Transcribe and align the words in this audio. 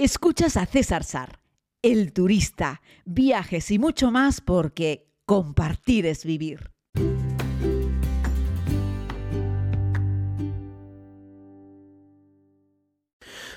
Escuchas 0.00 0.56
a 0.56 0.64
César 0.64 1.02
Sar, 1.02 1.40
el 1.82 2.12
turista, 2.12 2.82
viajes 3.04 3.72
y 3.72 3.80
mucho 3.80 4.12
más 4.12 4.40
porque 4.40 5.08
compartir 5.26 6.06
es 6.06 6.24
vivir. 6.24 6.70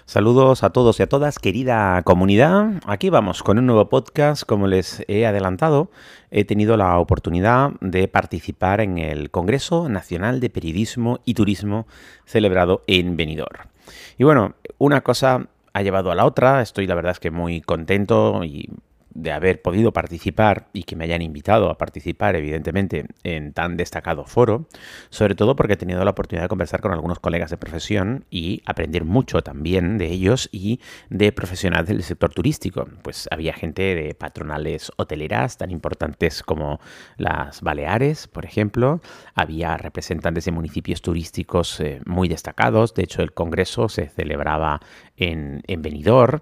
Saludos 0.05 0.63
a 0.63 0.71
todos 0.71 0.99
y 0.99 1.03
a 1.03 1.07
todas, 1.07 1.37
querida 1.37 2.01
comunidad. 2.01 2.81
Aquí 2.87 3.11
vamos 3.11 3.43
con 3.43 3.59
un 3.59 3.67
nuevo 3.67 3.87
podcast. 3.87 4.41
Como 4.41 4.65
les 4.65 5.05
he 5.07 5.27
adelantado, 5.27 5.91
he 6.31 6.43
tenido 6.43 6.75
la 6.75 6.97
oportunidad 6.97 7.73
de 7.81 8.07
participar 8.07 8.81
en 8.81 8.97
el 8.97 9.29
Congreso 9.29 9.89
Nacional 9.89 10.39
de 10.39 10.49
Periodismo 10.49 11.19
y 11.23 11.35
Turismo 11.35 11.85
celebrado 12.25 12.83
en 12.87 13.15
Benidorm. 13.15 13.69
Y 14.17 14.23
bueno, 14.23 14.55
una 14.79 15.01
cosa 15.01 15.50
ha 15.73 15.81
llevado 15.81 16.11
a 16.11 16.15
la 16.15 16.25
otra. 16.25 16.61
Estoy 16.61 16.87
la 16.87 16.95
verdad 16.95 17.13
es 17.13 17.19
que 17.19 17.31
muy 17.31 17.61
contento 17.61 18.43
y 18.43 18.69
de 19.13 19.31
haber 19.31 19.61
podido 19.61 19.91
participar 19.91 20.67
y 20.73 20.83
que 20.83 20.95
me 20.95 21.05
hayan 21.05 21.21
invitado 21.21 21.69
a 21.69 21.77
participar, 21.77 22.35
evidentemente, 22.35 23.05
en 23.23 23.53
tan 23.53 23.77
destacado 23.77 24.25
foro, 24.25 24.67
sobre 25.09 25.35
todo 25.35 25.55
porque 25.55 25.73
he 25.73 25.77
tenido 25.77 26.03
la 26.03 26.11
oportunidad 26.11 26.45
de 26.45 26.49
conversar 26.49 26.81
con 26.81 26.93
algunos 26.93 27.19
colegas 27.19 27.49
de 27.51 27.57
profesión 27.57 28.25
y 28.29 28.61
aprender 28.65 29.05
mucho 29.05 29.41
también 29.41 29.97
de 29.97 30.07
ellos 30.07 30.49
y 30.51 30.79
de 31.09 31.31
profesionales 31.31 31.87
del 31.87 32.03
sector 32.03 32.33
turístico. 32.33 32.87
Pues 33.03 33.27
había 33.31 33.53
gente 33.53 33.95
de 33.95 34.15
patronales 34.15 34.91
hoteleras 34.97 35.57
tan 35.57 35.71
importantes 35.71 36.43
como 36.43 36.79
las 37.17 37.61
Baleares, 37.61 38.27
por 38.27 38.45
ejemplo, 38.45 39.01
había 39.35 39.77
representantes 39.77 40.45
de 40.45 40.51
municipios 40.51 41.01
turísticos 41.01 41.79
eh, 41.79 42.01
muy 42.05 42.27
destacados, 42.27 42.93
de 42.93 43.03
hecho 43.03 43.21
el 43.21 43.33
congreso 43.33 43.89
se 43.89 44.07
celebraba 44.07 44.79
en, 45.17 45.61
en 45.67 45.81
Benidorm, 45.81 46.41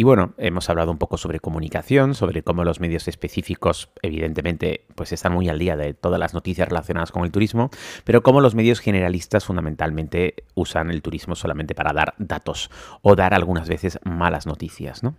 y 0.00 0.02
bueno, 0.02 0.32
hemos 0.38 0.70
hablado 0.70 0.90
un 0.90 0.98
poco 0.98 1.18
sobre 1.18 1.40
comunicación, 1.40 2.09
sobre 2.14 2.42
cómo 2.42 2.64
los 2.64 2.80
medios 2.80 3.08
específicos, 3.08 3.90
evidentemente, 4.02 4.84
pues 4.94 5.12
están 5.12 5.32
muy 5.32 5.48
al 5.48 5.58
día 5.58 5.76
de 5.76 5.94
todas 5.94 6.18
las 6.18 6.34
noticias 6.34 6.68
relacionadas 6.68 7.12
con 7.12 7.24
el 7.24 7.30
turismo, 7.30 7.70
pero 8.04 8.22
cómo 8.22 8.40
los 8.40 8.54
medios 8.54 8.80
generalistas 8.80 9.44
fundamentalmente 9.44 10.34
usan 10.54 10.90
el 10.90 11.02
turismo 11.02 11.34
solamente 11.34 11.74
para 11.74 11.92
dar 11.92 12.14
datos 12.18 12.70
o 13.02 13.14
dar 13.16 13.34
algunas 13.34 13.68
veces 13.68 13.98
malas 14.04 14.46
noticias. 14.46 15.02
¿no? 15.02 15.14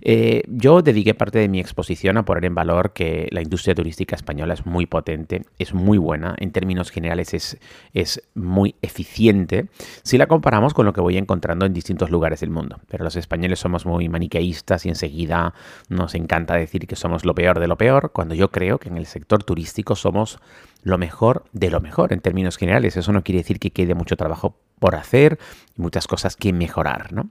Eh, 0.00 0.42
yo 0.48 0.82
dediqué 0.82 1.14
parte 1.14 1.38
de 1.38 1.48
mi 1.48 1.60
exposición 1.60 2.16
a 2.16 2.24
poner 2.24 2.44
en 2.44 2.54
valor 2.54 2.92
que 2.92 3.28
la 3.30 3.42
industria 3.42 3.74
turística 3.74 4.16
española 4.16 4.54
es 4.54 4.66
muy 4.66 4.86
potente, 4.86 5.42
es 5.58 5.74
muy 5.74 5.98
buena, 5.98 6.34
en 6.38 6.52
términos 6.52 6.90
generales 6.90 7.34
es, 7.34 7.58
es 7.92 8.22
muy 8.34 8.74
eficiente, 8.82 9.68
si 10.02 10.18
la 10.18 10.26
comparamos 10.26 10.74
con 10.74 10.86
lo 10.86 10.92
que 10.92 11.00
voy 11.00 11.16
encontrando 11.16 11.66
en 11.66 11.72
distintos 11.72 12.10
lugares 12.10 12.40
del 12.40 12.50
mundo. 12.50 12.80
Pero 12.88 13.04
los 13.04 13.16
españoles 13.16 13.58
somos 13.58 13.86
muy 13.86 14.08
maniqueístas 14.08 14.86
y 14.86 14.88
enseguida 14.88 15.54
nos 15.88 16.14
encanta 16.30 16.54
decir 16.54 16.86
que 16.86 16.94
somos 16.94 17.24
lo 17.24 17.34
peor 17.34 17.58
de 17.58 17.66
lo 17.66 17.76
peor, 17.76 18.12
cuando 18.12 18.36
yo 18.36 18.52
creo 18.52 18.78
que 18.78 18.88
en 18.88 18.96
el 18.96 19.06
sector 19.06 19.42
turístico 19.42 19.96
somos 19.96 20.38
lo 20.84 20.96
mejor 20.96 21.44
de 21.52 21.70
lo 21.70 21.80
mejor 21.80 22.12
en 22.12 22.20
términos 22.20 22.56
generales. 22.56 22.96
Eso 22.96 23.12
no 23.12 23.24
quiere 23.24 23.40
decir 23.40 23.58
que 23.58 23.72
quede 23.72 23.94
mucho 23.94 24.16
trabajo 24.16 24.56
por 24.78 24.94
hacer 24.94 25.40
y 25.76 25.82
muchas 25.82 26.06
cosas 26.06 26.36
que 26.36 26.52
mejorar, 26.52 27.12
¿no? 27.12 27.30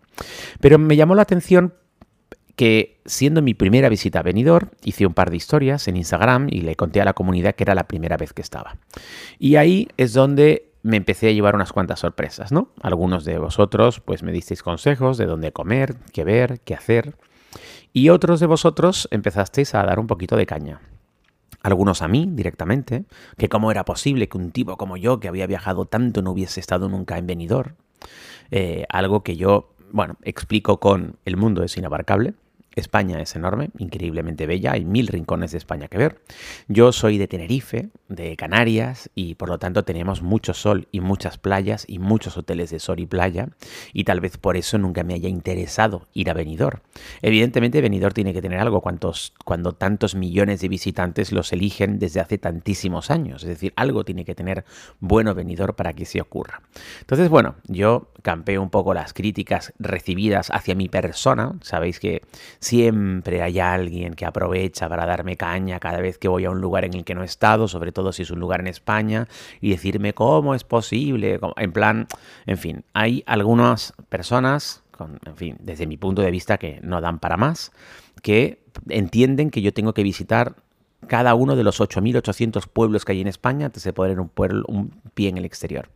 Pero 0.60 0.78
me 0.78 0.98
llamó 0.98 1.16
la 1.16 1.22
atención 1.22 1.74
que 2.58 3.00
siendo 3.06 3.42
mi 3.42 3.54
primera 3.54 3.88
visita 3.88 4.20
a 4.20 4.24
Benidorm, 4.24 4.70
hice 4.84 5.06
un 5.06 5.14
par 5.14 5.30
de 5.30 5.38
historias 5.38 5.88
en 5.88 5.96
Instagram 5.96 6.48
y 6.52 6.60
le 6.60 6.76
conté 6.76 7.00
a 7.00 7.06
la 7.06 7.14
comunidad 7.14 7.56
que 7.56 7.64
era 7.64 7.76
la 7.76 7.88
primera 7.88 8.18
vez 8.18 8.34
que 8.34 8.42
estaba. 8.42 8.76
Y 9.40 9.56
ahí 9.56 9.88
es 9.96 10.12
donde 10.12 10.74
me 10.84 10.98
empecé 10.98 11.30
a 11.30 11.32
llevar 11.32 11.56
unas 11.56 11.72
cuantas 11.72 12.02
sorpresas, 12.02 12.52
¿no? 12.52 12.74
Algunos 12.82 13.24
de 13.24 13.38
vosotros 13.38 14.02
pues 14.02 14.24
me 14.24 14.34
disteis 14.34 14.62
consejos 14.62 15.18
de 15.18 15.26
dónde 15.26 15.54
comer, 15.54 15.96
qué 16.12 16.26
ver, 16.26 16.60
qué 16.66 16.74
hacer. 16.74 17.16
Y 17.94 18.10
otros 18.10 18.40
de 18.40 18.46
vosotros 18.46 19.08
empezasteis 19.12 19.74
a 19.76 19.84
dar 19.84 20.00
un 20.00 20.08
poquito 20.08 20.36
de 20.36 20.46
caña. 20.46 20.80
Algunos 21.62 22.02
a 22.02 22.08
mí 22.08 22.28
directamente, 22.32 23.06
que 23.38 23.50
cómo 23.50 23.72
era 23.72 23.84
posible 23.84 24.30
que 24.30 24.38
un 24.38 24.52
tipo 24.52 24.78
como 24.78 24.96
yo, 24.96 25.20
que 25.20 25.28
había 25.28 25.48
viajado 25.48 25.86
tanto, 25.86 26.22
no 26.22 26.32
hubiese 26.32 26.60
estado 26.60 26.88
nunca 26.88 27.18
en 27.18 27.28
Benidorm. 27.28 27.74
Eh, 28.52 28.86
algo 28.90 29.24
que 29.24 29.36
yo, 29.36 29.74
bueno, 29.92 30.16
explico 30.24 30.80
con 30.80 31.18
El 31.26 31.36
mundo 31.36 31.64
es 31.64 31.76
inabarcable, 31.78 32.34
España 32.76 33.22
es 33.22 33.36
enorme, 33.36 33.72
increíblemente 33.78 34.48
bella, 34.48 34.74
hay 34.74 34.86
mil 34.86 35.08
rincones 35.08 35.52
de 35.52 35.58
España 35.58 35.88
que 35.88 35.98
ver. 35.98 36.22
Yo 36.68 36.92
soy 36.92 37.18
de 37.18 37.28
Tenerife, 37.28 37.90
de 38.08 38.36
Canarias, 38.36 39.10
y 39.16 39.36
por 39.36 39.50
lo 39.50 39.60
tanto 39.60 39.84
tenemos 39.84 40.22
mucho 40.22 40.54
sol 40.54 40.88
y 40.92 41.02
muchas 41.02 41.38
playas 41.38 41.86
y 41.88 42.00
muchos 42.00 42.38
hoteles 42.38 42.70
de 42.70 42.80
sol 42.80 43.00
y 43.00 43.06
playa, 43.06 43.50
y 43.94 44.04
tal 44.04 44.22
vez 44.22 44.38
por 44.38 44.58
eso 44.58 44.78
nunca 44.78 45.04
me 45.04 45.14
haya 45.14 45.30
interesado 45.30 46.08
ir 46.14 46.30
a 46.30 46.34
Benidorm. 46.34 46.80
Evidentemente 47.22 47.82
Benidorm 47.82 48.14
tiene 48.14 48.34
que 48.34 48.42
tener 48.42 48.60
algo 48.60 48.82
cuando 48.82 49.74
tantos 49.74 50.16
millones 50.16 50.62
de 50.62 50.70
visitantes 50.70 51.32
los 51.32 51.52
eligen 51.54 52.00
desde 52.00 52.20
hace 52.20 52.38
tantísimos 52.38 53.12
años, 53.12 53.44
es 53.44 53.50
decir, 53.50 53.74
algo 53.76 54.04
tiene 54.04 54.26
que 54.26 54.36
tener 54.36 54.64
bueno 55.00 55.36
Benidorm 55.36 55.76
para 55.76 55.94
que 55.94 56.06
se 56.06 56.22
ocurra. 56.22 56.62
Entonces, 57.02 57.30
bueno, 57.30 57.56
yo 57.68 58.12
campeo 58.22 58.62
un 58.62 58.70
poco 58.70 58.94
las 58.94 59.14
críticas 59.14 59.74
recibidas 59.80 60.50
hacia 60.52 60.76
mi 60.76 60.90
persona, 60.90 61.54
sabéis 61.62 62.00
que 62.00 62.22
Siempre 62.70 63.42
hay 63.42 63.60
alguien 63.60 64.14
que 64.14 64.28
aprovecha 64.28 64.88
para 64.88 65.08
darme 65.08 65.36
caña 65.36 65.80
cada 65.80 66.02
vez 66.02 66.20
que 66.20 66.28
voy 66.28 66.46
a 66.46 66.52
un 66.52 66.62
lugar 66.62 66.86
en 66.86 66.94
el 66.94 67.04
que 67.04 67.16
no 67.16 67.24
he 67.24 67.26
estado, 67.26 67.68
sobre 67.68 67.92
todo 67.92 68.12
si 68.12 68.22
es 68.22 68.30
un 68.30 68.40
lugar 68.40 68.60
en 68.60 68.68
España, 68.68 69.28
y 69.60 69.72
decirme 69.72 70.14
cómo 70.14 70.54
es 70.54 70.64
posible, 70.64 71.40
en 71.58 71.72
plan, 71.72 72.08
en 72.46 72.58
fin, 72.60 72.86
hay 72.94 73.24
algunas 73.26 73.96
personas, 74.10 74.84
en 75.26 75.36
fin, 75.36 75.58
desde 75.60 75.88
mi 75.88 75.98
punto 75.98 76.22
de 76.22 76.30
vista 76.30 76.60
que 76.60 76.80
no 76.84 77.02
dan 77.02 77.18
para 77.18 77.38
más, 77.38 77.72
que 78.22 78.62
entienden 78.88 79.50
que 79.50 79.64
yo 79.64 79.74
tengo 79.74 79.96
que 79.96 80.04
visitar 80.04 80.56
cada 81.08 81.34
uno 81.34 81.56
de 81.56 81.64
los 81.64 81.82
8.800 81.82 82.68
pueblos 82.68 83.04
que 83.04 83.14
hay 83.14 83.22
en 83.22 83.28
España 83.30 83.66
antes 83.66 83.84
de 83.84 83.94
poner 83.94 84.20
un, 84.20 84.32
un 84.68 84.92
pie 85.16 85.30
en 85.30 85.40
el 85.40 85.46
exterior. 85.46 85.90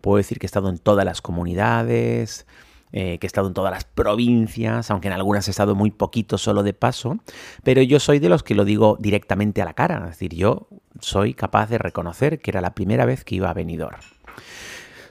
Puedo 0.00 0.16
decir 0.16 0.38
que 0.38 0.46
he 0.46 0.48
estado 0.48 0.70
en 0.70 0.78
todas 0.78 1.04
las 1.04 1.20
comunidades, 1.20 2.46
eh, 2.96 3.18
que 3.18 3.26
he 3.26 3.28
estado 3.28 3.48
en 3.48 3.54
todas 3.54 3.72
las 3.72 3.82
provincias, 3.82 4.88
aunque 4.88 5.08
en 5.08 5.14
algunas 5.14 5.48
he 5.48 5.50
estado 5.50 5.74
muy 5.74 5.90
poquito 5.90 6.38
solo 6.38 6.62
de 6.62 6.74
paso, 6.74 7.18
pero 7.64 7.82
yo 7.82 7.98
soy 7.98 8.20
de 8.20 8.28
los 8.28 8.44
que 8.44 8.54
lo 8.54 8.64
digo 8.64 8.96
directamente 9.00 9.60
a 9.60 9.64
la 9.64 9.74
cara, 9.74 9.98
es 10.04 10.10
decir, 10.10 10.32
yo 10.32 10.68
soy 11.00 11.34
capaz 11.34 11.68
de 11.68 11.78
reconocer 11.78 12.38
que 12.38 12.52
era 12.52 12.60
la 12.60 12.76
primera 12.76 13.04
vez 13.04 13.24
que 13.24 13.34
iba 13.34 13.50
a 13.50 13.52
Benidorm. 13.52 13.98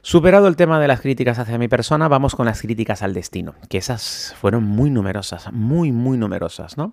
Superado 0.06 0.50
el 0.50 0.58
tema 0.58 0.82
de 0.82 0.90
las 0.90 1.00
críticas 1.00 1.40
hacia 1.40 1.58
mi 1.58 1.70
persona, 1.70 2.10
vamos 2.10 2.36
con 2.36 2.46
las 2.46 2.62
críticas 2.62 3.02
al 3.04 3.14
destino, 3.14 3.56
que 3.70 3.78
esas 3.78 4.36
fueron 4.38 4.66
muy 4.66 4.90
numerosas, 4.90 5.50
muy, 5.54 5.94
muy 5.94 6.18
numerosas, 6.18 6.78
¿no? 6.78 6.92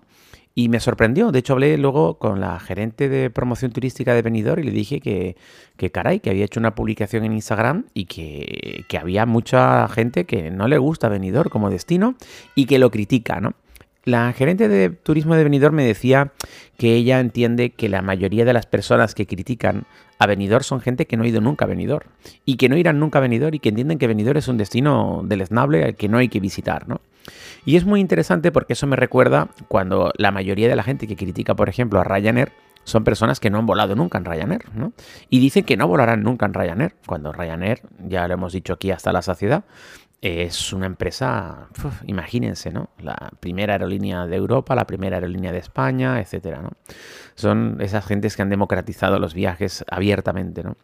Y 0.55 0.69
me 0.69 0.79
sorprendió. 0.79 1.33
De 1.33 1.39
hecho, 1.39 1.51
hablé 1.51 1.77
luego 1.77 2.17
con 2.19 2.39
la 2.39 2.57
gerente 2.61 3.09
de 3.09 3.29
promoción 3.29 3.73
turística 3.73 4.13
de 4.13 4.21
Benidorm 4.21 4.61
y 4.61 4.63
le 4.63 4.71
dije 4.71 5.01
que, 5.01 5.35
que 5.75 5.91
caray, 5.91 6.21
que 6.21 6.29
había 6.29 6.45
hecho 6.45 6.61
una 6.61 6.73
publicación 6.73 7.25
en 7.25 7.33
Instagram 7.33 7.87
y 7.93 8.05
que, 8.05 8.85
había 8.97 9.25
mucha 9.25 9.89
gente 9.89 10.25
que 10.25 10.49
no 10.49 10.69
le 10.69 10.77
gusta 10.77 11.09
Benidorm 11.09 11.49
como 11.49 11.69
destino 11.69 12.15
y 12.55 12.65
que 12.65 12.79
lo 12.79 12.91
critica, 12.91 13.41
¿no? 13.41 13.55
La 14.03 14.33
gerente 14.33 14.67
de 14.67 14.89
turismo 14.89 15.35
de 15.35 15.43
Benidorm 15.43 15.75
me 15.75 15.85
decía 15.85 16.31
que 16.77 16.95
ella 16.95 17.19
entiende 17.19 17.69
que 17.69 17.87
la 17.87 18.01
mayoría 18.01 18.45
de 18.45 18.53
las 18.53 18.65
personas 18.65 19.13
que 19.13 19.27
critican 19.27 19.85
a 20.17 20.25
Benidorm 20.25 20.63
son 20.63 20.81
gente 20.81 21.05
que 21.05 21.17
no 21.17 21.23
ha 21.23 21.27
ido 21.27 21.39
nunca 21.39 21.65
a 21.65 21.67
Benidorm 21.67 22.07
y 22.43 22.57
que 22.57 22.67
no 22.67 22.77
irán 22.77 22.99
nunca 22.99 23.19
a 23.19 23.21
Benidorm 23.21 23.53
y 23.53 23.59
que 23.59 23.69
entienden 23.69 23.99
que 23.99 24.07
Benidorm 24.07 24.39
es 24.39 24.47
un 24.47 24.57
destino 24.57 25.21
deleznable 25.23 25.83
al 25.83 25.95
que 25.95 26.09
no 26.09 26.17
hay 26.17 26.29
que 26.29 26.39
visitar, 26.39 26.87
¿no? 26.87 27.01
Y 27.63 27.75
es 27.75 27.85
muy 27.85 27.99
interesante 27.99 28.51
porque 28.51 28.73
eso 28.73 28.87
me 28.87 28.95
recuerda 28.95 29.49
cuando 29.67 30.11
la 30.17 30.31
mayoría 30.31 30.67
de 30.67 30.75
la 30.75 30.83
gente 30.83 31.05
que 31.07 31.15
critica, 31.15 31.55
por 31.55 31.69
ejemplo, 31.69 31.99
a 31.99 32.03
Ryanair 32.03 32.51
son 32.83 33.03
personas 33.03 33.39
que 33.39 33.51
no 33.51 33.59
han 33.59 33.67
volado 33.67 33.95
nunca 33.95 34.17
en 34.17 34.25
Ryanair, 34.25 34.63
¿no? 34.73 34.93
Y 35.29 35.39
dicen 35.39 35.63
que 35.63 35.77
no 35.77 35.87
volarán 35.87 36.23
nunca 36.23 36.47
en 36.47 36.55
Ryanair, 36.55 36.95
cuando 37.05 37.31
Ryanair, 37.31 37.81
ya 38.07 38.27
lo 38.27 38.33
hemos 38.33 38.53
dicho 38.53 38.73
aquí 38.73 38.89
hasta 38.89 39.11
la 39.11 39.21
saciedad, 39.21 39.63
es 40.21 40.71
una 40.71 40.85
empresa, 40.85 41.67
imagínense, 42.05 42.71
¿no? 42.71 42.91
La 42.99 43.31
primera 43.39 43.73
aerolínea 43.73 44.27
de 44.27 44.35
Europa, 44.35 44.75
la 44.75 44.85
primera 44.85 45.17
aerolínea 45.17 45.51
de 45.51 45.57
España, 45.57 46.19
etcétera, 46.19 46.61
¿no? 46.61 46.69
Son 47.33 47.77
esas 47.81 48.05
gentes 48.05 48.35
que 48.35 48.43
han 48.43 48.49
democratizado 48.49 49.17
los 49.17 49.33
viajes 49.33 49.83
abiertamente, 49.89 50.63
¿no? 50.63 50.77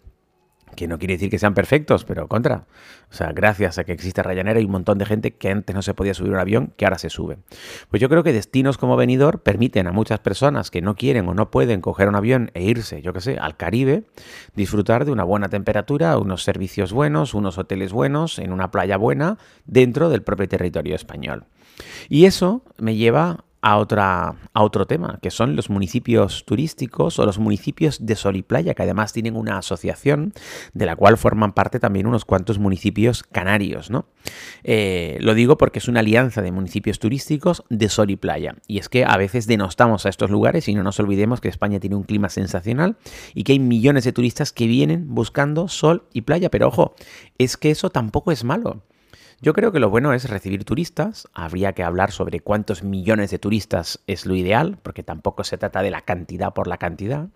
Que 0.78 0.88
no 0.88 1.00
quiere 1.00 1.16
decir 1.16 1.30
que 1.30 1.40
sean 1.40 1.56
perfectos, 1.56 2.06
pero 2.06 2.28
contra. 2.28 2.68
O 3.12 3.14
sea, 3.14 3.32
gracias 3.34 3.80
a 3.80 3.84
que 3.84 3.92
existe 3.92 4.22
Ryanair 4.22 4.58
hay 4.58 4.66
un 4.66 4.72
montón 4.72 5.00
de 5.00 5.06
gente 5.06 5.32
que 5.32 5.50
antes 5.50 5.76
no 5.76 5.82
se 5.82 5.96
podía 5.96 6.14
subir 6.14 6.32
un 6.32 6.40
avión 6.40 6.72
que 6.78 6.86
ahora 6.86 7.00
se 7.00 7.10
sube. 7.10 7.40
Pues 7.90 8.00
yo 8.00 8.08
creo 8.08 8.24
que 8.24 8.32
destinos 8.32 8.78
como 8.78 8.96
Benidorm 8.96 9.40
permiten 9.40 9.88
a 9.88 9.92
muchas 9.92 10.20
personas 10.20 10.70
que 10.70 10.82
no 10.82 10.96
quieren 10.96 11.28
o 11.28 11.34
no 11.34 11.50
pueden 11.50 11.82
coger 11.82 12.08
un 12.08 12.16
avión 12.16 12.52
e 12.54 12.64
irse, 12.64 13.02
yo 13.02 13.12
qué 13.12 13.22
sé, 13.22 13.38
al 13.38 13.58
Caribe, 13.58 14.04
disfrutar 14.56 15.04
de 15.04 15.12
una 15.12 15.24
buena 15.24 15.50
temperatura, 15.50 16.18
unos 16.20 16.44
servicios 16.44 16.94
buenos, 16.94 17.34
unos 17.34 17.58
hoteles 17.58 17.92
buenos, 17.92 18.38
en 18.38 18.54
una 18.54 18.70
playa 18.70 18.98
buena, 18.98 19.40
dentro 19.66 20.10
del 20.10 20.22
propio 20.22 20.48
territorio 20.48 20.96
español. 20.96 21.46
Y 22.08 22.26
eso 22.26 22.62
me 22.78 22.96
lleva 22.96 23.46
a, 23.68 23.76
otra, 23.76 24.36
a 24.54 24.64
otro 24.64 24.88
tema, 24.88 25.20
que 25.22 25.30
son 25.30 25.58
los 25.58 25.70
municipios 25.70 26.46
turísticos 26.46 27.20
o 27.20 27.26
los 27.26 27.38
municipios 27.38 28.06
de 28.06 28.16
sol 28.16 28.38
y 28.38 28.42
playa, 28.42 28.74
que 28.74 28.84
además 28.84 29.12
tienen 29.12 29.36
una 29.36 29.58
asociación 29.58 30.34
de 30.74 30.86
la 30.86 30.96
cual 30.96 31.18
forman 31.18 31.52
parte 31.52 31.78
también 31.78 32.08
unos 32.08 32.24
cuantos 32.24 32.60
municipios 32.60 33.24
canarios, 33.24 33.90
¿no? 33.90 34.06
Eh, 34.64 35.18
lo 35.20 35.34
digo 35.34 35.58
porque 35.58 35.80
es 35.80 35.90
una 35.90 36.00
alianza 36.00 36.42
de 36.42 36.54
municipios 36.54 37.00
turísticos 37.00 37.66
de 37.70 37.90
sol 37.90 38.10
y 38.10 38.16
playa. 38.16 38.56
Y 38.68 38.78
es 38.78 38.88
que 38.88 39.04
a 39.04 39.18
veces 39.18 39.48
denostamos 39.48 40.06
a 40.06 40.10
estos 40.10 40.32
lugares 40.32 40.70
y 40.70 40.74
no 40.74 40.84
nos 40.84 40.98
olvidemos 41.02 41.42
que 41.42 41.50
España 41.50 41.82
tiene 41.82 41.98
un 41.98 42.04
clima 42.04 42.30
sensacional 42.30 42.96
y 43.34 43.44
que 43.44 43.52
hay 43.52 43.60
millones 43.60 44.06
de 44.06 44.14
turistas 44.14 44.54
que 44.54 44.68
vienen 44.68 45.14
buscando 45.14 45.68
sol 45.68 46.08
y 46.14 46.22
playa. 46.22 46.50
Pero 46.50 46.70
ojo, 46.70 46.96
es 47.38 47.58
que 47.58 47.72
eso 47.72 47.90
tampoco 47.90 48.32
es 48.32 48.46
malo. 48.46 48.82
Yo 49.40 49.54
creo 49.54 49.72
que 49.72 49.80
lo 49.80 49.90
bueno 49.90 50.14
es 50.14 50.30
recibir 50.30 50.64
turistas. 50.66 51.28
Habría 51.34 51.74
que 51.74 51.84
hablar 51.84 52.12
sobre 52.12 52.40
cuántos 52.40 52.84
millones 52.84 53.30
de 53.30 53.38
turistas 53.38 54.00
es 54.08 54.26
lo 54.26 54.36
ideal, 54.36 54.80
porque 54.82 55.04
tampoco 55.04 55.44
se 55.44 55.58
trata 55.58 55.84
de 55.84 55.92
la 55.92 56.02
cantidad 56.02 56.54
por 56.54 56.68
la 56.68 56.78
cantidad. 56.78 57.28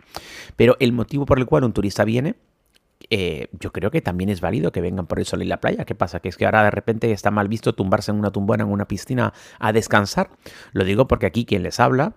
Pero 0.56 0.78
el 0.80 0.94
motivo 0.94 1.26
por 1.26 1.38
el 1.38 1.46
cual 1.46 1.64
un 1.64 1.74
turista 1.74 2.04
viene 2.04 2.36
eh, 3.10 3.48
yo 3.60 3.72
creo 3.72 3.92
que 3.92 4.02
también 4.02 4.30
es 4.30 4.42
válido 4.42 4.72
que 4.72 4.82
vengan 4.82 5.08
por 5.08 5.20
el 5.20 5.26
sol 5.26 5.42
y 5.42 5.46
la 5.46 5.60
playa. 5.60 5.86
¿Qué 5.86 5.96
pasa? 5.96 6.20
Que 6.20 6.30
es 6.30 6.38
que 6.38 6.46
ahora 6.46 6.64
de 6.64 6.72
repente 6.72 7.12
está 7.12 7.32
mal 7.32 7.48
visto 7.48 7.74
tumbarse 7.74 8.12
en 8.12 8.18
una 8.18 8.32
tumbona, 8.32 8.64
en 8.64 8.70
una 8.70 8.88
piscina 8.88 9.34
a 9.60 9.74
descansar. 9.74 10.30
Lo 10.72 10.84
digo 10.84 11.08
porque 11.08 11.26
aquí 11.26 11.46
quien 11.46 11.64
les 11.64 11.80
habla 11.80 12.14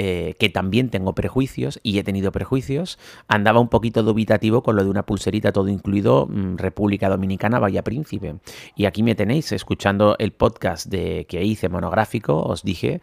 eh, 0.00 0.36
que 0.38 0.48
también 0.48 0.90
tengo 0.90 1.12
prejuicios 1.12 1.80
y 1.82 1.98
he 1.98 2.04
tenido 2.04 2.30
prejuicios, 2.30 3.00
andaba 3.26 3.58
un 3.58 3.66
poquito 3.66 4.04
dubitativo 4.04 4.62
con 4.62 4.76
lo 4.76 4.84
de 4.84 4.90
una 4.90 5.04
pulserita 5.04 5.50
todo 5.50 5.66
incluido 5.66 6.28
mm, 6.28 6.56
República 6.56 7.08
Dominicana 7.08 7.58
Vaya 7.58 7.82
Príncipe. 7.82 8.36
Y 8.76 8.84
aquí 8.84 9.02
me 9.02 9.16
tenéis 9.16 9.50
escuchando 9.50 10.14
el 10.20 10.30
podcast 10.30 10.86
de, 10.86 11.26
que 11.28 11.42
hice 11.42 11.68
monográfico, 11.68 12.40
os 12.40 12.62
dije 12.62 13.00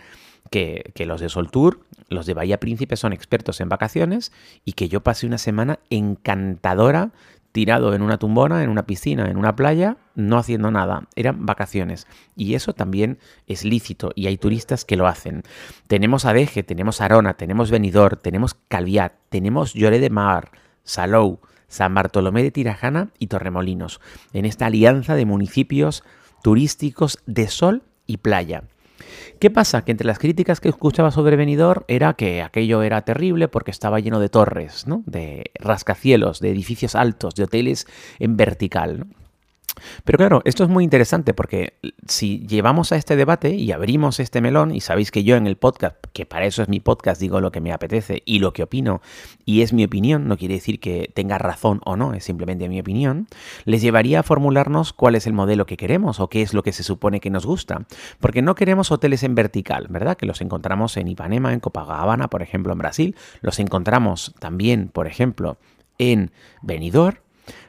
que, 0.50 0.94
que, 0.95 1.06
los 1.06 1.19
de 1.19 1.27
Sol 1.27 1.51
Tour, 1.51 1.81
los 2.07 2.27
de 2.27 2.33
Bahía 2.33 2.62
Príncipe 2.62 2.95
son 2.95 3.12
expertos 3.12 3.59
en 3.59 3.68
vacaciones 3.68 4.31
y 4.63 4.71
que 4.71 4.88
yo 4.88 5.01
pasé 5.01 5.27
una 5.27 5.38
semana 5.38 5.80
encantadora 5.89 7.12
tirado 7.56 7.94
en 7.94 8.02
una 8.02 8.18
tumbona, 8.18 8.63
en 8.63 8.69
una 8.69 8.86
piscina, 8.86 9.30
en 9.30 9.38
una 9.38 9.56
playa, 9.56 9.96
no 10.13 10.38
haciendo 10.38 10.72
nada. 10.72 11.07
Eran 11.16 11.46
vacaciones. 11.46 12.06
Y 12.36 12.56
eso 12.56 12.74
también 12.74 13.18
es 13.48 13.63
lícito 13.63 14.12
y 14.13 14.28
hay 14.28 14.36
turistas 14.36 14.84
que 14.84 14.98
lo 14.98 15.07
hacen. 15.07 15.44
Tenemos 15.88 16.25
Adeje, 16.25 16.63
tenemos 16.63 17.00
Arona, 17.00 17.36
tenemos 17.36 17.72
Benidorm, 17.72 18.19
tenemos 18.22 18.56
Calviat, 18.68 19.13
tenemos 19.30 19.74
Lloré 19.74 20.00
de 20.00 20.10
Mar, 20.10 20.52
Salou, 20.84 21.40
San 21.69 21.96
Bartolomé 21.96 22.44
de 22.44 22.52
Tirajana 22.52 23.07
y 23.19 23.28
Torremolinos, 23.28 24.02
en 24.34 24.44
esta 24.44 24.66
alianza 24.66 25.16
de 25.16 25.25
municipios 25.25 26.04
turísticos 26.44 27.19
de 27.25 27.48
sol 27.48 27.84
y 28.06 28.18
playa. 28.18 28.63
¿Qué 29.39 29.50
pasa? 29.50 29.83
Que 29.83 29.91
entre 29.91 30.07
las 30.07 30.19
críticas 30.19 30.59
que 30.59 30.69
escuchaba 30.69 31.12
sobre 31.12 31.35
Benidorm 31.35 31.83
era 31.88 32.13
que 32.13 32.41
aquello 32.41 32.83
era 32.83 33.01
terrible 33.03 33.47
porque 33.47 33.71
estaba 33.71 34.00
lleno 34.00 34.19
de 34.19 34.29
torres, 34.29 34.88
¿no? 34.88 35.03
De 35.06 35.51
rascacielos, 35.56 36.39
de 36.39 36.51
edificios 36.51 36.95
altos, 36.95 37.35
de 37.35 37.44
hoteles 37.44 37.88
en 38.19 38.38
vertical. 38.38 39.07
Pero 40.04 40.18
claro, 40.18 40.42
esto 40.45 40.63
es 40.63 40.69
muy 40.69 40.83
interesante 40.83 41.33
porque 41.33 41.74
si 42.07 42.45
llevamos 42.48 42.92
a 42.92 42.95
este 42.95 43.16
debate 43.16 43.56
y 43.56 43.72
abrimos 43.72 44.19
este 44.19 44.42
melón, 44.42 44.74
y 44.74 44.81
sabéis 44.81 45.12
que 45.12 45.24
yo 45.24 45.36
en 45.36 45.48
el 45.48 45.57
podcast, 45.57 45.95
que 46.13 46.25
para 46.25 46.45
eso 46.45 46.62
es 46.62 46.69
mi 46.69 46.80
podcast, 46.80 47.19
digo 47.19 47.42
lo 47.42 47.51
que 47.51 47.62
me 47.62 47.72
apetece 47.72 48.24
y 48.25 48.39
lo 48.39 48.54
que 48.54 48.63
opino, 48.63 49.01
y 49.45 49.62
es 49.62 49.74
mi 49.74 49.83
opinión, 49.83 50.27
no 50.27 50.38
quiere 50.38 50.56
decir 50.56 50.80
que 50.80 51.12
tenga 51.13 51.38
razón 51.38 51.81
o 51.86 51.95
no, 51.95 52.13
es 52.13 52.24
simplemente 52.24 52.69
mi 52.69 52.80
opinión, 52.80 53.27
les 53.66 53.81
llevaría 53.81 54.22
a 54.22 54.24
formularnos 54.24 54.94
cuál 54.94 55.16
es 55.16 55.27
el 55.27 55.33
modelo 55.33 55.66
que 55.66 55.78
queremos 55.78 56.19
o 56.19 56.30
qué 56.30 56.42
es 56.42 56.54
lo 56.54 56.63
que 56.63 56.71
se 56.71 56.83
supone 56.83 57.19
que 57.19 57.30
nos 57.30 57.45
gusta. 57.45 57.86
Porque 58.19 58.42
no 58.42 58.56
queremos 58.56 58.92
hoteles 58.92 59.24
en 59.24 59.36
vertical, 59.36 59.88
¿verdad? 59.89 60.18
Que 60.18 60.25
los 60.25 60.42
encontramos 60.42 60.98
en 60.98 61.07
Ipanema, 61.07 61.54
en 61.54 61.60
Copacabana, 61.60 62.30
por 62.30 62.42
ejemplo, 62.42 62.74
en 62.74 62.80
Brasil, 62.80 63.16
los 63.42 63.60
encontramos 63.60 64.33
también, 64.39 64.89
por 64.89 65.07
ejemplo, 65.07 65.57
en 65.98 66.31
Benidorm, 66.62 67.18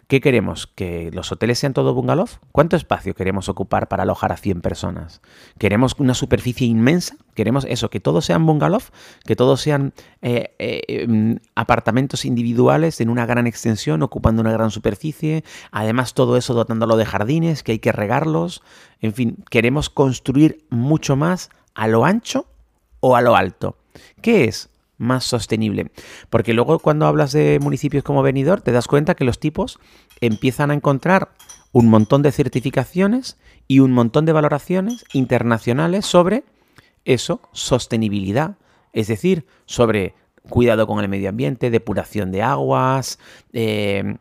¿Qué 0.08 0.20
queremos? 0.20 0.68
¿Que 0.68 1.10
los 1.12 1.32
hoteles 1.32 1.58
sean 1.58 1.74
todo 1.74 1.92
bungalow? 1.92 2.28
¿Cuánto 2.52 2.76
espacio 2.76 3.14
queremos 3.14 3.48
ocupar 3.48 3.88
para 3.88 4.04
alojar 4.04 4.30
a 4.30 4.36
100 4.36 4.60
personas? 4.60 5.20
¿Queremos 5.58 5.96
una 5.98 6.14
superficie 6.14 6.68
inmensa? 6.68 7.16
¿Queremos 7.34 7.66
eso? 7.68 7.90
¿Que 7.90 7.98
todos 7.98 8.24
sean 8.24 8.46
bungalow? 8.46 8.80
¿Que 9.24 9.34
todos 9.34 9.60
sean 9.60 9.94
eh, 10.22 10.54
eh, 10.60 10.82
em, 10.86 11.40
apartamentos 11.56 12.24
individuales 12.24 13.00
en 13.00 13.10
una 13.10 13.26
gran 13.26 13.48
extensión, 13.48 14.00
ocupando 14.04 14.42
una 14.42 14.52
gran 14.52 14.70
superficie? 14.70 15.42
Además, 15.72 16.14
todo 16.14 16.36
eso 16.36 16.54
dotándolo 16.54 16.96
de 16.96 17.04
jardines, 17.04 17.64
que 17.64 17.72
hay 17.72 17.78
que 17.80 17.90
regarlos. 17.90 18.62
En 19.00 19.12
fin, 19.12 19.38
¿queremos 19.50 19.90
construir 19.90 20.64
mucho 20.70 21.16
más 21.16 21.50
a 21.74 21.88
lo 21.88 22.04
ancho 22.04 22.46
o 23.00 23.16
a 23.16 23.22
lo 23.22 23.34
alto? 23.34 23.76
¿Qué 24.22 24.44
es? 24.44 24.70
Más 24.98 25.24
sostenible. 25.24 25.90
Porque 26.30 26.54
luego 26.54 26.78
cuando 26.78 27.06
hablas 27.06 27.32
de 27.32 27.58
municipios 27.60 28.04
como 28.04 28.22
Benidorm, 28.22 28.62
te 28.62 28.72
das 28.72 28.86
cuenta 28.86 29.14
que 29.14 29.24
los 29.24 29.38
tipos 29.38 29.78
empiezan 30.20 30.70
a 30.70 30.74
encontrar 30.74 31.30
un 31.72 31.88
montón 31.88 32.22
de 32.22 32.32
certificaciones 32.32 33.38
y 33.68 33.80
un 33.80 33.92
montón 33.92 34.24
de 34.24 34.32
valoraciones 34.32 35.04
internacionales 35.12 36.06
sobre 36.06 36.44
eso, 37.04 37.40
sostenibilidad, 37.52 38.56
es 38.92 39.08
decir, 39.08 39.46
sobre 39.66 40.14
cuidado 40.48 40.86
con 40.86 41.00
el 41.00 41.08
medio 41.08 41.28
ambiente, 41.28 41.70
depuración 41.70 42.32
de 42.32 42.42
aguas, 42.42 43.18
eh, 43.52 44.16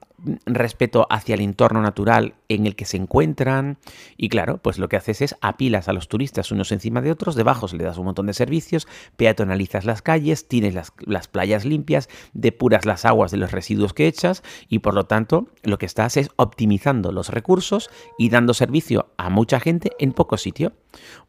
respeto 0.45 1.07
hacia 1.09 1.35
el 1.35 1.41
entorno 1.41 1.81
natural 1.81 2.35
en 2.47 2.65
el 2.65 2.75
que 2.75 2.85
se 2.85 2.97
encuentran 2.97 3.77
y 4.17 4.29
claro, 4.29 4.59
pues 4.59 4.77
lo 4.79 4.87
que 4.87 4.97
haces 4.97 5.21
es 5.21 5.35
apilas 5.41 5.89
a 5.89 5.93
los 5.93 6.07
turistas 6.07 6.51
unos 6.51 6.71
encima 6.71 7.01
de 7.01 7.11
otros, 7.11 7.35
debajo 7.35 7.65
le 7.73 7.83
das 7.83 7.97
un 7.97 8.05
montón 8.05 8.27
de 8.27 8.33
servicios, 8.33 8.87
peatonalizas 9.17 9.85
las 9.85 10.01
calles, 10.01 10.47
tienes 10.47 10.73
las, 10.73 10.93
las, 11.05 11.27
playas 11.27 11.65
limpias, 11.65 12.09
depuras 12.33 12.85
las 12.85 13.05
aguas 13.05 13.31
de 13.31 13.37
los 13.37 13.51
residuos 13.51 13.93
que 13.93 14.07
echas 14.07 14.43
y 14.69 14.79
por 14.79 14.93
lo 14.93 15.05
tanto 15.05 15.47
lo 15.63 15.77
que 15.77 15.85
estás 15.85 16.17
es 16.17 16.29
optimizando 16.35 17.11
los 17.11 17.29
recursos 17.29 17.89
y 18.17 18.29
dando 18.29 18.53
servicio 18.53 19.07
a 19.17 19.29
mucha 19.29 19.59
gente 19.59 19.91
en 19.99 20.13
poco 20.13 20.37
sitio. 20.37 20.73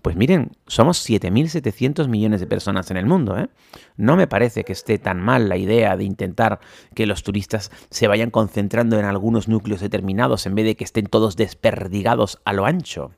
Pues 0.03 0.15
miren, 0.15 0.53
somos 0.67 1.09
7.700 1.09 2.09
millones 2.09 2.41
de 2.41 2.47
personas 2.47 2.91
en 2.91 2.97
el 2.97 3.07
mundo. 3.07 3.37
¿eh? 3.37 3.49
No 3.97 4.17
me 4.17 4.29
parece 4.29 4.63
que 4.63 4.73
esté 4.73 4.99
tan 4.99 5.21
mal 5.21 5.49
la 5.49 5.57
idea 5.57 5.97
de 5.97 6.05
intentar 6.05 6.61
que 6.95 7.07
los 7.07 7.25
turistas 7.25 7.73
se 7.91 8.07
vayan 8.07 8.31
concentrando 8.31 8.76
en 8.79 9.05
algunos 9.05 9.49
núcleos 9.49 9.81
determinados 9.81 10.47
en 10.47 10.55
vez 10.55 10.65
de 10.65 10.77
que 10.77 10.85
estén 10.85 11.07
todos 11.07 11.37
desperdigados 11.37 12.41
a 12.45 12.53
lo 12.53 12.67
ancho. 12.67 13.13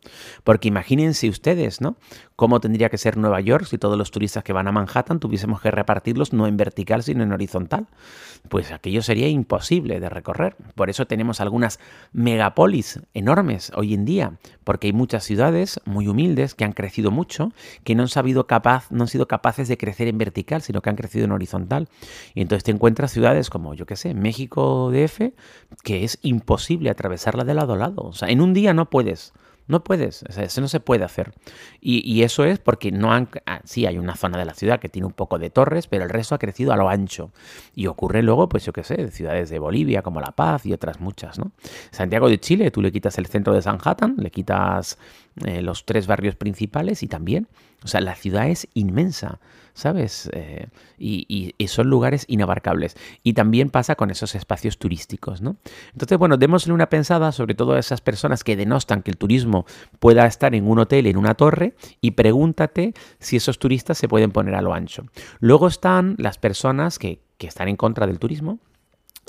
Porque 0.45 0.69
imagínense 0.69 1.29
ustedes, 1.29 1.81
¿no? 1.81 1.97
¿Cómo 2.37 2.61
tendría 2.61 2.89
que 2.89 2.99
ser 2.99 3.17
Nueva 3.17 3.41
York 3.41 3.67
si 3.67 3.79
todos 3.79 3.99
los 3.99 4.13
turistas 4.13 4.45
que 4.45 4.53
van 4.53 4.69
a 4.69 4.73
Manhattan 4.73 5.19
tuviésemos 5.19 5.61
que 5.61 5.73
repartirlos 5.73 6.33
no 6.33 6.47
en 6.47 6.57
vertical 6.57 7.03
sino 7.03 7.25
en 7.25 7.33
horizontal? 7.33 7.89
Pues 8.49 8.71
aquello 8.71 9.03
sería 9.03 9.29
imposible 9.29 9.99
de 9.99 10.09
recorrer. 10.09 10.55
Por 10.77 10.89
eso 10.91 11.07
tenemos 11.07 11.41
algunas 11.41 11.81
megapolis 12.13 13.01
enormes 13.13 13.73
hoy 13.75 13.95
en 13.95 14.05
día, 14.05 14.39
porque 14.63 14.87
hay 14.87 14.93
muchas 14.93 15.25
ciudades 15.25 15.81
muy 15.85 16.07
humildes 16.07 16.55
que 16.55 16.65
han 16.65 16.73
crecido 16.73 17.11
mucho, 17.11 17.53
que 17.83 17.97
no 17.97 18.03
han 18.03 18.09
sabido 18.09 18.47
capaz, 18.47 18.91
no 18.91 19.03
han 19.03 19.09
sido 19.09 19.27
capaces 19.27 19.67
de 19.67 19.77
crecer 19.77 20.07
en 20.07 20.19
vertical, 20.19 20.63
sino 20.63 20.81
que 20.81 20.91
han 20.91 20.97
crecido 20.97 21.25
en 21.25 21.33
horizontal. 21.33 21.89
Y 22.35 22.43
entonces 22.43 22.65
te 22.65 22.71
encuentras 22.71 23.11
ciudades 23.11 23.51
como, 23.51 23.75
yo 23.75 23.87
qué 23.87 23.97
sé, 23.97 24.15
México 24.15 24.93
DF, 24.93 25.33
que 25.83 26.05
es 26.05 26.19
imposible 26.23 26.91
atravesarla 26.91 27.45
de 27.45 27.55
lado 27.55 27.75
a 27.75 27.77
lado. 27.77 28.03
O 28.03 28.13
sea, 28.13 28.29
en 28.29 28.41
un 28.41 28.55
día 28.55 28.75
no 28.75 28.91
puedes. 28.91 29.33
No 29.69 29.85
puedes, 29.85 30.23
eso 30.23 30.61
no 30.63 30.69
se 30.69 30.81
puede 30.81 31.05
hacer. 31.05 31.35
Y, 31.79 32.23
eso 32.23 32.45
es 32.45 32.59
porque 32.59 32.91
no 32.91 33.13
han... 33.13 33.29
Ah, 33.45 33.61
sí, 33.65 33.85
hay 33.85 33.99
una 33.99 34.17
zona 34.17 34.39
de 34.39 34.47
la 34.47 34.55
ciudad 34.55 34.81
que 34.81 34.89
tiene 34.89 35.05
un 35.07 35.13
poco 35.13 35.39
de 35.39 35.51
torres, 35.51 35.87
pero 35.87 36.05
el 36.05 36.11
resto 36.11 36.35
ha 36.35 36.39
crecido 36.39 36.73
a 36.73 36.77
lo 36.79 36.89
ancho. 36.89 37.33
Y 37.75 37.87
ocurre 37.87 38.23
luego, 38.23 38.49
pues 38.49 38.65
yo 38.65 38.73
qué 38.73 38.83
sé, 38.83 39.11
ciudades 39.11 39.51
de 39.51 39.59
Bolivia 39.59 40.01
como 40.01 40.21
La 40.21 40.33
Paz 40.33 40.65
y 40.65 40.73
otras 40.73 41.01
muchas, 41.01 41.39
¿no? 41.39 41.53
Santiago 41.91 42.31
de 42.31 42.41
Chile, 42.41 42.71
tú 42.71 42.81
le 42.81 42.91
quitas 42.91 43.19
el 43.19 43.27
centro 43.27 43.53
de 43.53 43.61
Sanhattan, 43.61 44.17
le 44.17 44.31
quitas 44.31 44.99
eh, 45.45 45.63
los 45.63 45.85
tres 45.85 46.07
barrios 46.07 46.37
principales 46.37 47.03
y 47.03 47.09
también, 47.09 47.49
o 47.85 47.89
sea, 47.89 48.01
la 48.01 48.15
ciudad 48.15 48.49
es 48.49 48.69
inmensa. 48.75 49.41
¿sabes? 49.79 50.29
Eh, 50.33 50.67
y, 50.99 51.55
son 51.69 51.89
lugares 51.89 52.25
inabarcables. 52.27 52.97
Y 53.23 53.35
también 53.35 53.71
pasa 53.71 53.95
con 53.95 54.11
esos 54.11 54.35
espacios 54.35 54.79
turísticos, 54.79 55.41
¿no? 55.41 55.57
Entonces, 55.93 56.19
bueno, 56.19 56.37
démosle 56.37 56.73
una 56.73 56.89
pensada 56.89 57.31
sobre 57.31 57.55
todo 57.55 57.75
a 57.75 57.79
esas 57.79 58.01
personas 58.01 58.43
que 58.43 58.57
denostan 58.57 59.03
que 59.03 59.13
el 59.13 59.17
turismo 59.17 59.67
pueda 60.01 60.27
estar 60.27 60.57
en 60.57 60.67
un 60.67 60.81
hotel, 60.81 61.07
en 61.07 61.17
una 61.17 61.35
torre, 61.35 61.75
y 62.01 62.13
pregúntate 62.13 62.93
si 63.21 63.37
esos 63.37 63.61
turistas 63.61 63.99
se 63.99 64.09
pueden 64.09 64.33
poner 64.33 64.57
a 64.57 64.63
lo 64.63 64.75
ancho. 64.75 65.05
Luego 65.39 65.69
están 65.69 66.17
las 66.19 66.39
personas 66.39 66.99
que, 66.99 67.21
que 67.39 67.47
están 67.47 67.69
en 67.69 67.77
contra 67.77 68.09
del 68.09 68.19
turismo, 68.19 68.59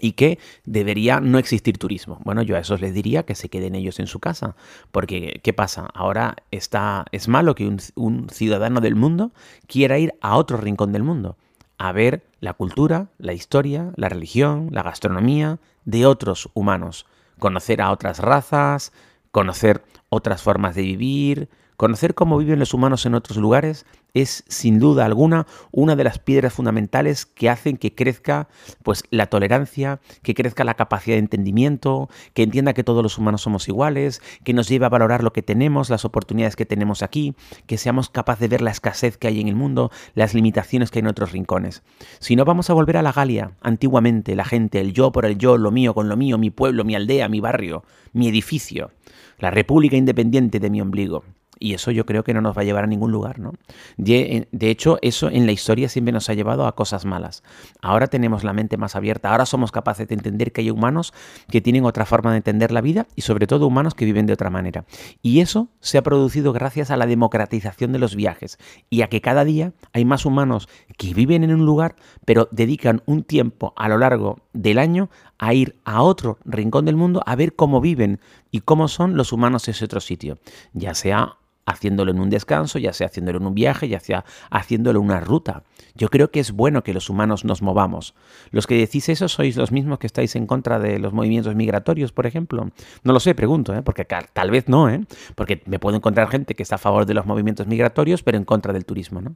y 0.01 0.13
que 0.13 0.39
debería 0.65 1.19
no 1.19 1.37
existir 1.37 1.77
turismo. 1.77 2.19
Bueno, 2.23 2.41
yo 2.41 2.55
a 2.55 2.59
esos 2.59 2.81
les 2.81 2.93
diría 2.93 3.23
que 3.23 3.35
se 3.35 3.49
queden 3.49 3.75
ellos 3.75 3.99
en 3.99 4.07
su 4.07 4.19
casa, 4.19 4.55
porque 4.91 5.39
¿qué 5.43 5.53
pasa? 5.53 5.89
Ahora 5.93 6.37
está, 6.51 7.05
es 7.11 7.27
malo 7.27 7.55
que 7.55 7.67
un, 7.95 8.27
ciudadano 8.29 8.81
del 8.81 8.95
mundo 8.95 9.31
quiera 9.67 9.97
ir 9.97 10.13
a 10.21 10.35
otro 10.37 10.57
rincón 10.57 10.91
del 10.91 11.03
mundo, 11.03 11.37
a 11.77 11.91
ver 11.91 12.23
la 12.39 12.53
cultura, 12.53 13.07
la 13.17 13.33
historia, 13.33 13.91
la 13.95 14.09
religión, 14.09 14.69
la 14.71 14.83
gastronomía 14.83 15.59
de 15.85 16.05
otros 16.05 16.49
humanos, 16.53 17.05
conocer 17.39 17.81
a 17.81 17.91
otras 17.91 18.19
razas, 18.19 18.91
conocer 19.31 19.83
otras 20.09 20.41
formas 20.41 20.75
de 20.75 20.81
vivir, 20.81 21.49
Conocer 21.79 22.13
cómo 22.13 22.37
viven 22.37 22.59
los 22.59 22.73
humanos 22.73 23.05
en 23.05 23.15
otros 23.15 23.37
lugares 23.37 23.85
es 24.13 24.43
sin 24.49 24.79
duda 24.79 25.05
alguna 25.05 25.47
una 25.71 25.95
de 25.95 26.03
las 26.03 26.19
piedras 26.19 26.51
fundamentales 26.51 27.25
que 27.25 27.49
hacen 27.49 27.77
que 27.77 27.95
crezca 27.95 28.49
pues 28.83 29.05
la 29.11 29.27
tolerancia, 29.27 30.01
que 30.21 30.33
crezca 30.33 30.65
la 30.65 30.73
capacidad 30.73 31.15
de 31.15 31.19
entendimiento, 31.19 32.09
que 32.33 32.43
entienda 32.43 32.73
que 32.73 32.83
todos 32.83 33.01
los 33.01 33.17
humanos 33.17 33.43
somos 33.43 33.69
iguales, 33.69 34.21
que 34.43 34.53
nos 34.53 34.67
lleve 34.67 34.87
a 34.87 34.89
valorar 34.89 35.23
lo 35.23 35.31
que 35.31 35.41
tenemos, 35.41 35.89
las 35.89 36.03
oportunidades 36.03 36.57
que 36.57 36.65
tenemos 36.65 37.01
aquí, 37.01 37.33
que 37.65 37.77
seamos 37.77 38.09
capaces 38.09 38.41
de 38.41 38.47
ver 38.49 38.61
la 38.61 38.71
escasez 38.71 39.15
que 39.15 39.27
hay 39.27 39.39
en 39.39 39.47
el 39.47 39.55
mundo, 39.55 39.89
las 40.15 40.33
limitaciones 40.33 40.91
que 40.91 40.99
hay 40.99 41.03
en 41.03 41.07
otros 41.07 41.31
rincones. 41.31 41.81
Si 42.19 42.35
no 42.35 42.43
vamos 42.43 42.69
a 42.69 42.73
volver 42.73 42.97
a 42.97 43.03
la 43.03 43.13
Galia, 43.13 43.53
antiguamente 43.61 44.35
la 44.35 44.43
gente, 44.43 44.81
el 44.81 44.91
yo 44.91 45.13
por 45.13 45.25
el 45.25 45.37
yo, 45.37 45.57
lo 45.57 45.71
mío 45.71 45.93
con 45.93 46.09
lo 46.09 46.17
mío, 46.17 46.37
mi 46.37 46.49
pueblo, 46.49 46.83
mi 46.83 46.95
aldea, 46.95 47.29
mi 47.29 47.39
barrio, 47.39 47.85
mi 48.11 48.27
edificio, 48.27 48.91
la 49.37 49.49
república 49.49 49.95
independiente 49.95 50.59
de 50.59 50.69
mi 50.69 50.81
ombligo. 50.81 51.23
Y 51.59 51.73
eso 51.73 51.91
yo 51.91 52.05
creo 52.05 52.23
que 52.23 52.33
no 52.33 52.41
nos 52.41 52.57
va 52.57 52.61
a 52.61 52.65
llevar 52.65 52.85
a 52.85 52.87
ningún 52.87 53.11
lugar, 53.11 53.39
¿no? 53.39 53.53
De, 53.97 54.47
hecho, 54.61 54.97
eso 55.01 55.29
en 55.29 55.45
la 55.45 55.51
historia 55.51 55.89
siempre 55.89 56.11
nos 56.11 56.29
ha 56.29 56.33
llevado 56.33 56.65
a 56.65 56.75
cosas 56.75 57.05
malas. 57.05 57.43
Ahora 57.81 58.07
tenemos 58.07 58.43
la 58.43 58.53
mente 58.53 58.77
más 58.77 58.95
abierta, 58.95 59.31
ahora 59.31 59.45
somos 59.45 59.71
capaces 59.71 60.07
de 60.07 60.15
entender 60.15 60.51
que 60.51 60.61
hay 60.61 60.71
humanos 60.71 61.13
que 61.49 61.61
tienen 61.61 61.85
otra 61.85 62.05
forma 62.05 62.31
de 62.31 62.37
entender 62.37 62.71
la 62.71 62.81
vida 62.81 63.07
y 63.15 63.21
sobre 63.21 63.45
todo 63.45 63.67
humanos 63.67 63.93
que 63.93 64.05
viven 64.05 64.25
de 64.25 64.33
otra 64.33 64.49
manera. 64.49 64.85
Y 65.21 65.41
eso 65.41 65.67
se 65.81 65.97
ha 65.97 66.01
producido 66.01 66.53
gracias 66.53 66.91
a 66.91 66.97
la 66.97 67.05
democratización 67.05 67.91
de 67.91 67.99
los 67.99 68.15
viajes 68.15 68.57
y 68.89 69.01
a 69.01 69.09
que 69.09 69.21
cada 69.21 69.43
día 69.43 69.73
hay 69.93 70.05
más 70.05 70.25
humanos 70.25 70.69
que 70.97 71.13
viven 71.13 71.43
en 71.43 71.53
un 71.53 71.65
lugar, 71.65 71.95
pero 72.25 72.47
dedican 72.51 73.01
un 73.05 73.23
tiempo 73.23 73.73
a 73.75 73.89
lo 73.89 73.97
largo 73.97 74.39
del 74.53 74.79
año 74.79 75.09
a 75.37 75.53
ir 75.53 75.79
a 75.85 76.03
otro 76.03 76.37
rincón 76.45 76.85
del 76.85 76.95
mundo 76.95 77.23
a 77.25 77.35
ver 77.35 77.55
cómo 77.55 77.81
viven 77.81 78.19
y 78.51 78.61
cómo 78.61 78.87
son 78.87 79.15
los 79.15 79.31
humanos 79.31 79.67
en 79.67 79.73
ese 79.73 79.85
otro 79.85 80.01
sitio, 80.01 80.37
ya 80.73 80.93
sea 80.93 81.37
haciéndolo 81.69 82.11
en 82.11 82.19
un 82.19 82.29
descanso, 82.29 82.79
ya 82.79 82.93
sea 82.93 83.07
haciéndolo 83.07 83.39
en 83.39 83.47
un 83.47 83.55
viaje, 83.55 83.87
ya 83.87 83.99
sea 83.99 84.25
haciéndolo 84.49 84.99
en 84.99 85.05
una 85.05 85.19
ruta. 85.19 85.63
Yo 85.95 86.09
creo 86.09 86.31
que 86.31 86.39
es 86.39 86.51
bueno 86.51 86.83
que 86.83 86.93
los 86.93 87.09
humanos 87.09 87.45
nos 87.45 87.61
movamos. 87.61 88.15
Los 88.51 88.67
que 88.67 88.75
decís 88.75 89.09
eso 89.09 89.27
sois 89.27 89.57
los 89.57 89.71
mismos 89.71 89.99
que 89.99 90.07
estáis 90.07 90.35
en 90.35 90.47
contra 90.47 90.79
de 90.79 90.99
los 90.99 91.13
movimientos 91.13 91.55
migratorios, 91.55 92.11
por 92.11 92.25
ejemplo. 92.25 92.69
No 93.03 93.13
lo 93.13 93.19
sé, 93.19 93.35
pregunto, 93.35 93.73
¿eh? 93.73 93.81
porque 93.81 94.05
tal 94.05 94.51
vez 94.51 94.67
no, 94.67 94.89
¿eh? 94.89 95.05
porque 95.35 95.61
me 95.65 95.79
puedo 95.79 95.95
encontrar 95.97 96.29
gente 96.29 96.55
que 96.55 96.63
está 96.63 96.75
a 96.75 96.79
favor 96.79 97.05
de 97.05 97.13
los 97.13 97.25
movimientos 97.25 97.67
migratorios, 97.67 98.23
pero 98.23 98.37
en 98.37 98.45
contra 98.45 98.73
del 98.73 98.85
turismo. 98.85 99.21
¿no? 99.21 99.35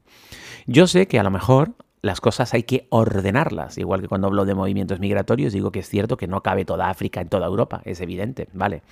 Yo 0.66 0.88
sé 0.88 1.08
que 1.08 1.20
a 1.20 1.24
lo 1.24 1.32
mejor 1.32 1.74
las 2.04 2.20
cosas 2.20 2.54
hay 2.54 2.64
que 2.64 2.86
ordenarlas. 2.90 3.78
Igual 3.78 4.02
que 4.02 4.08
cuando 4.08 4.28
hablo 4.28 4.46
de 4.46 4.54
movimientos 4.54 5.00
migratorios, 5.00 5.54
digo 5.54 5.72
que 5.72 5.80
es 5.80 5.90
cierto 5.90 6.18
que 6.18 6.28
no 6.28 6.44
cabe 6.44 6.66
toda 6.66 6.90
África 6.90 7.22
en 7.22 7.30
toda 7.30 7.48
Europa, 7.48 7.82
es 7.86 8.02
evidente, 8.02 8.50
¿vale? 8.54 8.84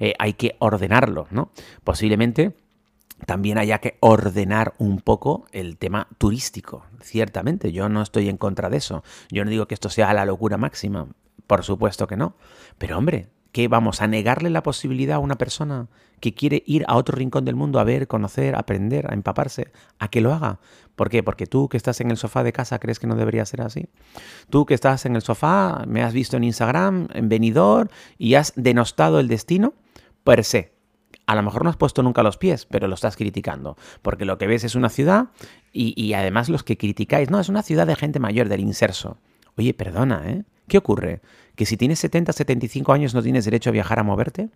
Eh, 0.00 0.14
hay 0.18 0.32
que 0.32 0.56
ordenarlo, 0.58 1.28
¿no? 1.30 1.50
Posiblemente 1.84 2.54
también 3.24 3.58
haya 3.58 3.78
que 3.78 3.96
ordenar 4.00 4.74
un 4.78 5.00
poco 5.00 5.46
el 5.52 5.78
tema 5.78 6.08
turístico. 6.18 6.84
Ciertamente, 7.00 7.72
yo 7.72 7.88
no 7.88 8.02
estoy 8.02 8.28
en 8.28 8.36
contra 8.36 8.68
de 8.68 8.76
eso. 8.76 9.02
Yo 9.30 9.44
no 9.44 9.50
digo 9.50 9.66
que 9.66 9.74
esto 9.74 9.88
sea 9.88 10.12
la 10.12 10.26
locura 10.26 10.58
máxima, 10.58 11.08
por 11.46 11.64
supuesto 11.64 12.06
que 12.06 12.16
no. 12.16 12.36
Pero 12.76 12.98
hombre, 12.98 13.30
¿qué 13.52 13.68
vamos 13.68 14.02
a 14.02 14.06
negarle 14.06 14.50
la 14.50 14.62
posibilidad 14.62 15.16
a 15.16 15.20
una 15.20 15.36
persona 15.36 15.88
que 16.20 16.34
quiere 16.34 16.62
ir 16.66 16.84
a 16.88 16.96
otro 16.96 17.16
rincón 17.16 17.44
del 17.44 17.56
mundo 17.56 17.78
a 17.78 17.84
ver, 17.84 18.06
conocer, 18.06 18.54
aprender, 18.54 19.10
a 19.10 19.14
empaparse, 19.14 19.72
a 19.98 20.08
que 20.08 20.20
lo 20.20 20.34
haga? 20.34 20.60
¿Por 20.94 21.08
qué? 21.08 21.22
Porque 21.22 21.46
tú 21.46 21.68
que 21.68 21.76
estás 21.76 22.00
en 22.00 22.10
el 22.10 22.18
sofá 22.18 22.42
de 22.42 22.52
casa 22.52 22.78
crees 22.78 22.98
que 22.98 23.06
no 23.06 23.16
debería 23.16 23.46
ser 23.46 23.62
así. 23.62 23.88
Tú 24.50 24.66
que 24.66 24.74
estás 24.74 25.06
en 25.06 25.16
el 25.16 25.22
sofá, 25.22 25.84
me 25.86 26.02
has 26.02 26.12
visto 26.12 26.36
en 26.36 26.44
Instagram, 26.44 27.08
en 27.14 27.28
venidor 27.28 27.90
y 28.18 28.34
has 28.34 28.52
denostado 28.56 29.20
el 29.20 29.28
destino 29.28 29.74
per 30.22 30.44
se. 30.44 30.75
A 31.26 31.34
lo 31.34 31.42
mejor 31.42 31.64
no 31.64 31.70
has 31.70 31.76
puesto 31.76 32.02
nunca 32.02 32.22
los 32.22 32.36
pies, 32.36 32.66
pero 32.66 32.86
lo 32.86 32.94
estás 32.94 33.16
criticando. 33.16 33.76
Porque 34.02 34.24
lo 34.24 34.38
que 34.38 34.46
ves 34.46 34.62
es 34.62 34.76
una 34.76 34.88
ciudad 34.88 35.26
y, 35.72 36.12
además 36.14 36.48
los 36.48 36.62
que 36.62 36.78
criticáis, 36.78 37.30
no, 37.30 37.40
es 37.40 37.48
una 37.48 37.62
ciudad 37.62 37.86
de 37.86 37.96
gente 37.96 38.20
mayor, 38.20 38.48
del 38.48 38.60
inserso. 38.60 39.18
Oye, 39.56 39.74
perdona, 39.74 40.22
¿eh? 40.26 40.44
¿Qué 40.68 40.78
ocurre? 40.78 41.20
¿Que 41.54 41.64
si 41.64 41.76
tienes 41.76 42.00
70, 42.00 42.32
75 42.32 42.92
años 42.92 43.14
no 43.14 43.22
tienes 43.22 43.44
derecho 43.44 43.70
a 43.70 43.72
viajar 43.72 44.00
a 44.00 44.02
moverte? 44.02 44.50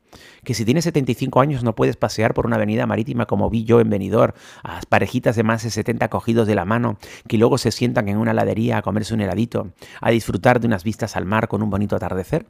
¿Que 0.44 0.54
si 0.54 0.64
tienes 0.64 0.84
75 0.84 1.40
años 1.40 1.62
no 1.62 1.74
puedes 1.74 1.96
pasear 1.96 2.34
por 2.34 2.46
una 2.46 2.56
avenida 2.56 2.84
marítima 2.84 3.26
como 3.26 3.48
vi 3.48 3.64
yo 3.64 3.80
en 3.80 3.90
Benidorm, 3.90 4.34
a 4.64 4.80
parejitas 4.88 5.36
de 5.36 5.44
más 5.44 5.62
de 5.62 5.70
70 5.70 6.08
cogidos 6.08 6.48
de 6.48 6.56
la 6.56 6.64
mano, 6.64 6.98
que 7.28 7.38
luego 7.38 7.58
se 7.58 7.70
sientan 7.70 8.08
en 8.08 8.18
una 8.18 8.34
ladería 8.34 8.78
a 8.78 8.82
comerse 8.82 9.14
un 9.14 9.20
heladito, 9.20 9.68
a 10.00 10.10
disfrutar 10.10 10.60
de 10.60 10.66
unas 10.66 10.82
vistas 10.82 11.16
al 11.16 11.26
mar 11.26 11.46
con 11.46 11.62
un 11.62 11.70
bonito 11.70 11.94
atardecer? 11.94 12.46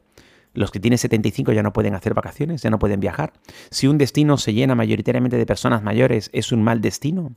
Los 0.53 0.71
que 0.71 0.79
tienen 0.79 0.97
75 0.97 1.53
ya 1.53 1.63
no 1.63 1.71
pueden 1.71 1.95
hacer 1.95 2.13
vacaciones, 2.13 2.61
ya 2.61 2.69
no 2.69 2.79
pueden 2.79 2.99
viajar. 2.99 3.33
Si 3.69 3.87
un 3.87 3.97
destino 3.97 4.37
se 4.37 4.53
llena 4.53 4.75
mayoritariamente 4.75 5.37
de 5.37 5.45
personas 5.45 5.83
mayores, 5.83 6.29
¿es 6.33 6.51
un 6.51 6.61
mal 6.63 6.81
destino? 6.81 7.33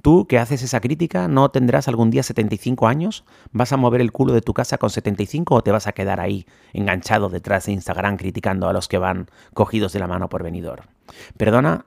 Tú 0.00 0.26
que 0.26 0.38
haces 0.38 0.62
esa 0.62 0.80
crítica, 0.80 1.28
¿no 1.28 1.50
tendrás 1.50 1.88
algún 1.88 2.10
día 2.10 2.22
75 2.22 2.86
años? 2.86 3.24
¿Vas 3.52 3.72
a 3.72 3.76
mover 3.76 4.00
el 4.00 4.12
culo 4.12 4.32
de 4.32 4.40
tu 4.40 4.52
casa 4.54 4.78
con 4.78 4.90
75 4.90 5.54
o 5.54 5.62
te 5.62 5.70
vas 5.70 5.86
a 5.86 5.92
quedar 5.92 6.20
ahí, 6.20 6.46
enganchado 6.72 7.28
detrás 7.28 7.66
de 7.66 7.72
Instagram 7.72 8.16
criticando 8.16 8.68
a 8.68 8.72
los 8.72 8.88
que 8.88 8.98
van 8.98 9.28
cogidos 9.54 9.92
de 9.92 10.00
la 10.00 10.08
mano 10.08 10.28
por 10.28 10.42
venidor? 10.42 10.82
Perdona, 11.36 11.86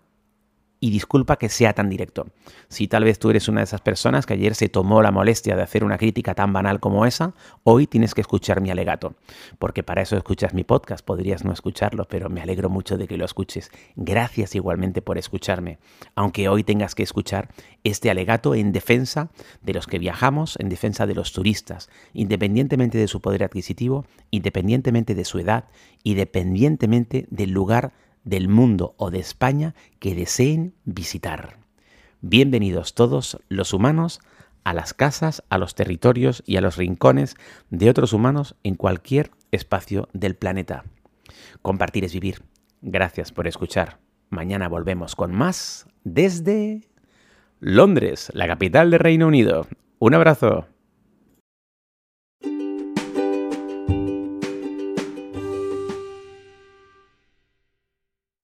y 0.85 0.91
disculpa 0.91 1.37
que 1.37 1.49
sea 1.49 1.73
tan 1.73 1.89
directo. 1.89 2.27
Si 2.67 2.87
tal 2.87 3.05
vez 3.05 3.17
tú 3.17 3.31
eres 3.31 3.47
una 3.47 3.61
de 3.61 3.63
esas 3.63 3.81
personas 3.81 4.27
que 4.27 4.35
ayer 4.35 4.53
se 4.53 4.69
tomó 4.69 5.01
la 5.01 5.09
molestia 5.09 5.55
de 5.55 5.63
hacer 5.63 5.83
una 5.83 5.97
crítica 5.97 6.35
tan 6.35 6.53
banal 6.53 6.79
como 6.79 7.07
esa, 7.07 7.33
hoy 7.63 7.87
tienes 7.87 8.13
que 8.13 8.21
escuchar 8.21 8.61
mi 8.61 8.69
alegato, 8.69 9.15
porque 9.57 9.81
para 9.81 10.03
eso 10.03 10.15
escuchas 10.15 10.53
mi 10.53 10.63
podcast, 10.63 11.03
podrías 11.03 11.43
no 11.43 11.51
escucharlo, 11.51 12.07
pero 12.07 12.29
me 12.29 12.39
alegro 12.39 12.69
mucho 12.69 12.99
de 12.99 13.07
que 13.07 13.17
lo 13.17 13.25
escuches. 13.25 13.71
Gracias 13.95 14.53
igualmente 14.53 15.01
por 15.01 15.17
escucharme, 15.17 15.79
aunque 16.13 16.49
hoy 16.49 16.63
tengas 16.63 16.93
que 16.93 17.01
escuchar 17.01 17.49
este 17.83 18.11
alegato 18.11 18.53
en 18.53 18.71
defensa 18.71 19.31
de 19.63 19.73
los 19.73 19.87
que 19.87 19.97
viajamos, 19.97 20.55
en 20.59 20.69
defensa 20.69 21.07
de 21.07 21.15
los 21.15 21.33
turistas, 21.33 21.89
independientemente 22.13 22.99
de 22.99 23.07
su 23.07 23.21
poder 23.21 23.43
adquisitivo, 23.43 24.05
independientemente 24.29 25.15
de 25.15 25.25
su 25.25 25.39
edad, 25.39 25.65
independientemente 26.03 27.25
del 27.31 27.49
lugar 27.49 27.93
del 28.25 28.49
mundo 28.49 28.95
o 28.97 29.11
de 29.11 29.19
España 29.19 29.73
que 29.99 30.15
deseen 30.15 30.73
visitar. 30.83 31.57
Bienvenidos 32.19 32.93
todos 32.93 33.39
los 33.47 33.71
humanos 33.71 34.19
a 34.65 34.73
las 34.73 34.93
casas, 34.93 35.43
a 35.49 35.57
los 35.57 35.75
territorios 35.75 36.43
y 36.45 36.57
a 36.57 36.61
los 36.61 36.75
rincones 36.75 37.37
de 37.69 37.89
otros 37.89 38.11
humanos 38.11 38.55
en 38.63 38.75
cualquier 38.75 39.31
espacio 39.51 40.09
del 40.11 40.35
planeta. 40.35 40.83
Compartir 41.61 42.03
es 42.03 42.13
vivir. 42.13 42.41
Gracias 42.81 43.31
por 43.31 43.47
escuchar. 43.47 43.99
Mañana 44.29 44.67
volvemos 44.67 45.15
con 45.15 45.33
más 45.33 45.87
desde 46.03 46.81
Londres, 47.59 48.31
la 48.33 48.47
capital 48.47 48.91
del 48.91 48.99
Reino 48.99 49.27
Unido. 49.27 49.67
Un 49.99 50.15
abrazo. 50.15 50.67